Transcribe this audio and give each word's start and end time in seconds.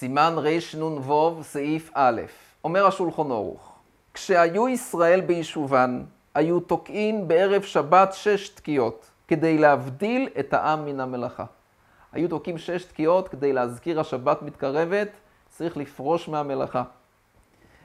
סימן 0.00 0.34
רנ"ו, 0.38 1.38
סעיף 1.42 1.90
א', 1.94 2.20
אומר 2.64 2.86
השולחון 2.86 3.30
ערוך, 3.30 3.72
כשהיו 4.14 4.68
ישראל 4.68 5.20
ביישובן, 5.20 6.02
היו 6.34 6.60
תוקעין 6.60 7.28
בערב 7.28 7.62
שבת 7.62 8.12
שש 8.12 8.48
תקיעות, 8.48 9.10
כדי 9.28 9.58
להבדיל 9.58 10.28
את 10.38 10.54
העם 10.54 10.86
מן 10.86 11.00
המלאכה. 11.00 11.44
היו 12.12 12.28
תוקעים 12.28 12.58
שש 12.58 12.84
תקיעות 12.84 13.28
כדי 13.28 13.52
להזכיר 13.52 14.00
השבת 14.00 14.42
מתקרבת, 14.42 15.08
צריך 15.48 15.76
לפרוש 15.76 16.28
מהמלאכה. 16.28 16.82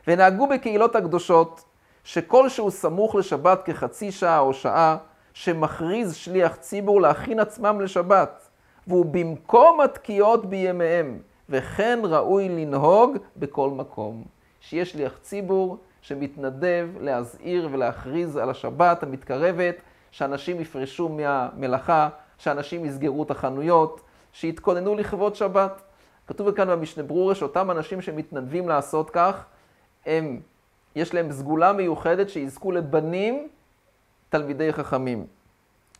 ונהגו 0.07 0.47
בקהילות 0.47 0.95
הקדושות, 0.95 1.63
שכל 2.03 2.49
שהוא 2.49 2.71
סמוך 2.71 3.15
לשבת 3.15 3.61
כחצי 3.65 4.11
שעה 4.11 4.39
או 4.39 4.53
שעה, 4.53 4.97
שמכריז 5.33 6.15
שליח 6.15 6.55
ציבור 6.55 7.01
להכין 7.01 7.39
עצמם 7.39 7.81
לשבת, 7.81 8.49
והוא 8.87 9.05
במקום 9.05 9.81
התקיעות 9.81 10.45
בימיהם, 10.45 11.19
וכן 11.49 11.99
ראוי 12.03 12.49
לנהוג 12.49 13.17
בכל 13.37 13.69
מקום. 13.69 14.23
שיש 14.61 14.91
שליח 14.91 15.17
ציבור 15.21 15.77
שמתנדב 16.01 16.89
להזהיר 16.99 17.69
ולהכריז 17.71 18.37
על 18.37 18.49
השבת 18.49 19.03
המתקרבת, 19.03 19.75
שאנשים 20.11 20.61
יפרשו 20.61 21.09
מהמלאכה, 21.09 22.09
שאנשים 22.37 22.85
יסגרו 22.85 23.23
את 23.23 23.31
החנויות, 23.31 24.01
שיתכוננו 24.33 24.95
לכבוד 24.95 25.35
שבת. 25.35 25.81
כתוב 26.27 26.51
כאן 26.51 26.67
במשנה 26.67 27.03
ברורה 27.03 27.35
שאותם 27.35 27.71
אנשים 27.71 28.01
שמתנדבים 28.01 28.69
לעשות 28.69 29.09
כך, 29.09 29.45
הם, 30.05 30.39
יש 30.95 31.13
להם 31.13 31.31
סגולה 31.31 31.73
מיוחדת 31.73 32.29
שיזכו 32.29 32.71
לבנים 32.71 33.47
תלמידי 34.29 34.73
חכמים, 34.73 35.25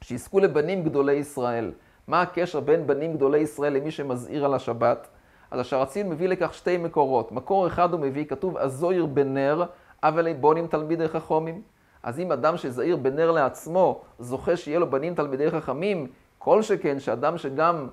שיזכו 0.01 0.39
לבנים 0.39 0.83
גדולי 0.83 1.13
ישראל. 1.13 1.71
מה 2.07 2.21
הקשר 2.21 2.59
בין 2.59 2.87
בנים 2.87 3.13
גדולי 3.13 3.39
ישראל 3.39 3.73
למי 3.73 3.91
שמזהיר 3.91 4.45
על 4.45 4.53
השבת? 4.53 5.07
אז 5.51 5.59
השרצין 5.59 6.09
מביא 6.09 6.27
לכך 6.27 6.53
שתי 6.53 6.77
מקורות. 6.77 7.31
מקור 7.31 7.67
אחד 7.67 7.93
הוא 7.93 7.99
מביא, 7.99 8.25
כתוב 8.25 8.57
הזויר 8.57 9.05
בנר, 9.05 9.63
אבל 10.03 10.33
בונים 10.33 10.67
תלמידי 10.67 11.07
חכמים. 11.07 11.61
אז 12.03 12.19
אם 12.19 12.31
אדם 12.31 12.57
שזהיר 12.57 12.97
בנר 12.97 13.31
לעצמו, 13.31 14.01
זוכה 14.19 14.57
שיהיה 14.57 14.79
לו 14.79 14.89
בנים 14.89 15.15
תלמידי 15.15 15.51
חכמים, 15.51 16.07
כל 16.37 16.61
שכן 16.61 16.99
שאדם 16.99 17.37
שגם 17.37 17.87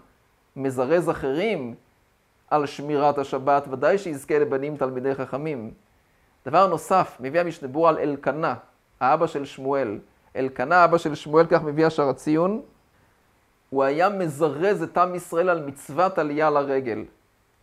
מזרז 0.56 1.10
אחרים 1.10 1.74
על 2.50 2.66
שמירת 2.66 3.18
השבת, 3.18 3.68
ודאי 3.70 3.98
שיזכה 3.98 4.38
לבנים 4.38 4.76
תלמידי 4.76 5.14
חכמים. 5.14 5.70
דבר 6.46 6.66
נוסף, 6.66 7.16
מביא 7.20 7.40
המשנבור 7.40 7.88
על 7.88 7.98
אלקנה, 7.98 8.54
האבא 9.00 9.26
של 9.26 9.44
שמואל. 9.44 9.98
אלקנה, 10.36 10.84
אבא 10.84 10.98
של 10.98 11.14
שמואל, 11.14 11.46
כך 11.46 11.62
מביא 11.62 11.86
השער 11.86 12.08
הציון, 12.08 12.62
הוא 13.70 13.82
היה 13.82 14.08
מזרז 14.08 14.82
את 14.82 14.98
עם 14.98 15.14
ישראל 15.14 15.48
על 15.48 15.66
מצוות 15.66 16.18
עלייה 16.18 16.50
לרגל. 16.50 17.04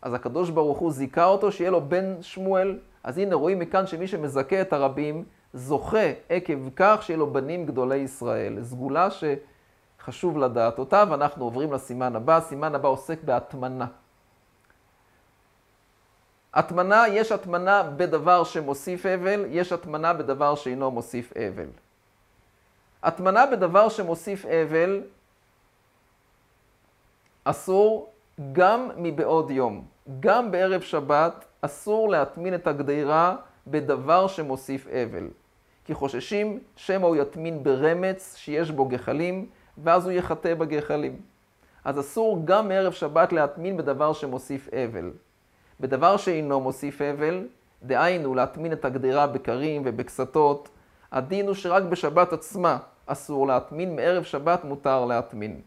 אז 0.01 0.13
הקדוש 0.13 0.49
ברוך 0.49 0.77
הוא 0.77 0.91
זיכה 0.91 1.25
אותו 1.25 1.51
שיהיה 1.51 1.71
לו 1.71 1.81
בן 1.81 2.21
שמואל. 2.21 2.79
אז 3.03 3.17
הנה 3.17 3.35
רואים 3.35 3.59
מכאן 3.59 3.87
שמי 3.87 4.07
שמזכה 4.07 4.61
את 4.61 4.73
הרבים, 4.73 5.25
זוכה 5.53 6.11
עקב 6.29 6.69
כך 6.75 6.99
שיהיה 7.01 7.17
לו 7.17 7.33
בנים 7.33 7.65
גדולי 7.65 7.95
ישראל. 7.95 8.63
סגולה 8.63 9.07
שחשוב 9.11 10.37
לדעת 10.37 10.79
אותה, 10.79 11.03
ואנחנו 11.09 11.43
עוברים 11.43 11.73
לסימן 11.73 12.15
הבא. 12.15 12.37
הסימן 12.37 12.75
הבא 12.75 12.89
עוסק 12.89 13.23
בהטמנה. 13.23 13.85
הטמנה, 16.53 17.07
יש 17.07 17.31
הטמנה 17.31 17.83
בדבר 17.83 18.43
שמוסיף 18.43 19.05
אבל, 19.05 19.45
יש 19.49 19.71
הטמנה 19.71 20.13
בדבר 20.13 20.55
שאינו 20.55 20.91
מוסיף 20.91 21.33
אבל. 21.37 21.67
הטמנה 23.03 23.45
בדבר 23.45 23.89
שמוסיף 23.89 24.45
אבל 24.45 25.03
אסור 27.43 28.13
גם 28.51 28.89
מבעוד 28.97 29.51
יום. 29.51 29.85
גם 30.19 30.51
בערב 30.51 30.81
שבת 30.81 31.45
אסור 31.61 32.09
להטמין 32.09 32.55
את 32.55 32.67
הגדירה 32.67 33.35
בדבר 33.67 34.27
שמוסיף 34.27 34.87
אבל. 34.87 35.27
כי 35.85 35.93
חוששים 35.93 36.59
שמא 36.75 37.05
הוא 37.05 37.15
יטמין 37.15 37.63
ברמץ 37.63 38.35
שיש 38.37 38.71
בו 38.71 38.85
גחלים, 38.85 39.45
ואז 39.77 40.05
הוא 40.05 40.11
יחטא 40.11 40.53
בגחלים. 40.53 41.21
אז 41.85 41.99
אסור 41.99 42.41
גם 42.45 42.67
מערב 42.67 42.93
שבת 42.93 43.33
להטמין 43.33 43.77
בדבר 43.77 44.13
שמוסיף 44.13 44.69
אבל. 44.73 45.11
בדבר 45.79 46.17
שאינו 46.17 46.59
מוסיף 46.59 47.01
אבל, 47.01 47.47
דהיינו 47.83 48.35
להטמין 48.35 48.73
את 48.73 48.85
הגדירה 48.85 49.27
בקרים 49.27 49.81
ובקסתות, 49.85 50.69
הדין 51.11 51.47
הוא 51.47 51.55
שרק 51.55 51.83
בשבת 51.83 52.33
עצמה 52.33 52.77
אסור 53.05 53.47
להטמין, 53.47 53.95
מערב 53.95 54.23
שבת 54.23 54.63
מותר 54.63 55.05
להטמין. 55.05 55.61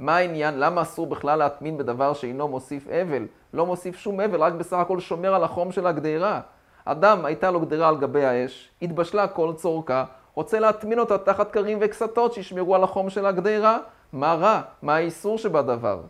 מה 0.00 0.16
העניין? 0.16 0.58
למה 0.58 0.82
אסור 0.82 1.06
בכלל 1.06 1.38
להטמין 1.38 1.78
בדבר 1.78 2.12
שאינו 2.12 2.48
מוסיף 2.48 2.88
אבל? 2.88 3.26
לא 3.54 3.66
מוסיף 3.66 3.96
שום 3.96 4.20
אבל, 4.20 4.42
רק 4.42 4.52
בסך 4.52 4.76
הכל 4.76 5.00
שומר 5.00 5.34
על 5.34 5.44
החום 5.44 5.72
של 5.72 5.86
הגדירה. 5.86 6.40
אדם, 6.84 7.24
הייתה 7.24 7.50
לו 7.50 7.60
גדירה 7.60 7.88
על 7.88 7.96
גבי 7.96 8.24
האש, 8.24 8.70
התבשלה 8.82 9.28
כל 9.28 9.52
צורכה, 9.56 10.04
רוצה 10.34 10.58
להטמין 10.58 10.98
אותה 10.98 11.18
תחת 11.18 11.50
קרים 11.50 11.78
וקסתות 11.80 12.32
שישמרו 12.32 12.74
על 12.74 12.84
החום 12.84 13.10
של 13.10 13.26
הגדירה. 13.26 13.78
מה 14.12 14.34
רע? 14.34 14.60
מה 14.82 14.94
האיסור 14.94 15.38
שבדבר? 15.38 16.00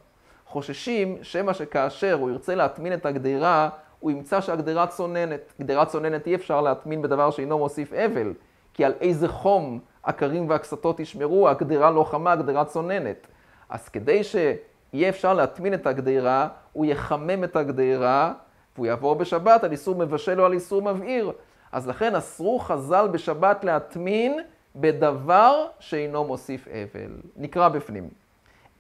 חוששים 0.47 1.19
שמא 1.23 1.53
שכאשר 1.53 2.17
הוא 2.21 2.31
ירצה 2.31 2.55
להטמין 2.55 2.93
את 2.93 3.07
הגדירה, 3.07 3.69
הוא 4.01 4.11
ימצא 4.11 4.41
שהגדירה 4.41 4.87
צוננת. 4.87 5.53
גדירה 5.61 5.85
צוננת 5.85 6.27
אי 6.27 6.35
אפשר 6.35 6.61
להטמין 6.61 7.03
בדבר 7.03 7.31
שאינו 7.31 7.59
מוסיף 7.59 7.93
אבל, 7.93 8.33
כי 8.75 8.85
על 8.85 8.93
איזה 9.01 9.29
חום 9.29 9.79
הקרים 10.05 10.49
והקסתות 10.49 11.01
ישמרו, 11.01 11.49
הגדירה 11.49 11.91
לא 11.91 12.05
חמה, 12.05 12.33
הגדירה 12.33 12.65
צוננת. 12.65 13.27
אז 13.71 13.89
כדי 13.89 14.25
שיהיה 14.25 15.09
אפשר 15.09 15.35
להטמין 15.35 15.75
את 15.75 15.87
הגדירה, 15.87 16.49
הוא 16.73 16.87
יחמם 16.87 17.45
את 17.45 17.57
הגדירה, 17.57 18.33
והוא 18.75 18.87
יעבור 18.87 19.15
בשבת 19.15 19.65
על 19.65 19.73
איסור 19.73 19.95
מבשל 19.95 20.41
או 20.41 20.47
על 20.47 20.53
איסור 20.53 20.83
מבעיר. 20.83 21.33
אז 21.73 21.89
לכן 21.89 22.15
אסרו 22.15 22.59
חז"ל 22.59 23.09
בשבת 23.13 23.65
להטמין 23.65 24.41
בדבר 24.77 25.67
שאינו 25.79 26.25
מוסיף 26.25 26.69
אבל. 26.69 27.11
נקרא 27.37 27.69
בפנים. 27.69 28.09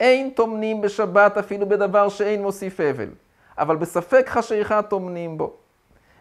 אין 0.00 0.30
טומנים 0.30 0.80
בשבת 0.80 1.38
אפילו 1.38 1.68
בדבר 1.68 2.08
שאין 2.08 2.42
מוסיף 2.42 2.80
אבל, 2.80 3.08
אבל 3.58 3.76
בספק 3.76 4.26
חשיכה 4.28 4.82
טומנים 4.82 5.38
בו. 5.38 5.52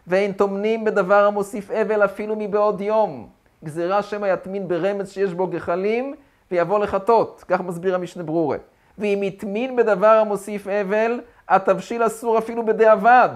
ואין 0.07 0.31
טומנים 0.31 0.85
בדבר 0.85 1.25
המוסיף 1.25 1.71
אבל 1.71 2.05
אפילו 2.05 2.35
מבעוד 2.37 2.81
יום. 2.81 3.29
גזירה 3.63 4.03
שמא 4.03 4.25
יטמין 4.25 4.67
ברמז 4.67 5.11
שיש 5.11 5.33
בו 5.33 5.47
גחלים, 5.47 6.15
ויבוא 6.51 6.79
לחטות, 6.79 7.43
כך 7.47 7.61
מסביר 7.61 7.95
המשנה 7.95 8.23
ברורה. 8.23 8.57
ואם 8.97 9.21
הטמין 9.27 9.75
בדבר 9.75 10.07
המוסיף 10.07 10.67
אבל, 10.67 11.19
התבשיל 11.49 12.05
אסור 12.05 12.37
אפילו 12.37 12.65
בדיעבד. 12.65 13.29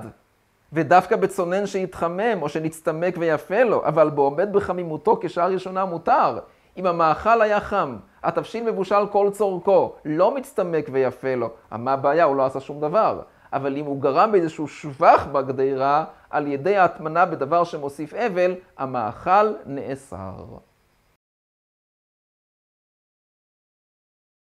ודווקא 0.74 1.16
בצונן 1.16 1.66
שיתחמם 1.66 2.42
או 2.42 2.50
שנצטמק 2.50 3.16
ויפה 3.20 3.64
לו, 3.64 3.86
אבל 3.86 4.10
בעומד 4.10 4.54
בחמימותו 4.54 5.20
כשעה 5.22 5.48
ראשונה 5.48 5.86
מותר. 5.86 6.40
אם 6.78 6.86
המאכל 6.86 7.42
היה 7.42 7.60
חם, 7.60 7.98
התבשיל 8.24 8.72
מבושל 8.72 9.08
כל 9.12 9.30
צורכו, 9.32 9.94
לא 10.06 10.36
מצטמק 10.36 10.90
ויפה 10.92 11.36
לו, 11.36 11.50
מה 11.72 11.94
הבעיה? 11.94 12.24
הוא 12.24 12.36
לא 12.36 12.46
עשה 12.46 12.60
שום 12.60 12.82
דבר. 12.82 13.22
אבל 13.54 13.78
אם 13.78 13.86
הוא 13.86 14.02
גרם 14.02 14.32
באיזשהו 14.32 14.68
שבח 14.68 15.28
בגדירה, 15.32 16.06
על 16.30 16.48
ידי 16.48 16.78
ההטמנה 16.78 17.26
בדבר 17.26 17.64
שמוסיף 17.64 18.14
אבל, 18.14 18.56
המאכל 18.78 19.54
נאסר. 19.66 20.34